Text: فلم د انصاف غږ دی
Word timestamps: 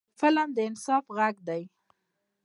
فلم 0.19 0.49
د 0.57 0.57
انصاف 0.69 1.05
غږ 1.17 1.35
دی 1.47 1.63